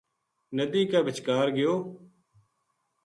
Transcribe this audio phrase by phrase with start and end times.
[0.55, 1.73] ندی کے بچکار گیو